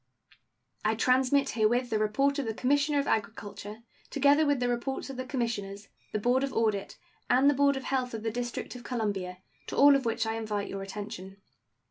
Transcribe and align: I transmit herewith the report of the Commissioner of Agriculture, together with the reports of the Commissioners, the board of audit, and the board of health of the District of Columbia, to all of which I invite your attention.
I 0.83 0.95
transmit 0.95 1.49
herewith 1.49 1.91
the 1.91 1.99
report 1.99 2.39
of 2.39 2.47
the 2.47 2.55
Commissioner 2.55 2.97
of 2.97 3.05
Agriculture, 3.05 3.83
together 4.09 4.47
with 4.47 4.59
the 4.59 4.67
reports 4.67 5.11
of 5.11 5.15
the 5.17 5.25
Commissioners, 5.27 5.89
the 6.11 6.17
board 6.17 6.43
of 6.43 6.51
audit, 6.53 6.97
and 7.29 7.47
the 7.47 7.53
board 7.53 7.77
of 7.77 7.83
health 7.83 8.15
of 8.15 8.23
the 8.23 8.31
District 8.31 8.75
of 8.75 8.83
Columbia, 8.83 9.37
to 9.67 9.75
all 9.77 9.95
of 9.95 10.05
which 10.05 10.25
I 10.25 10.33
invite 10.37 10.69
your 10.69 10.81
attention. 10.81 11.37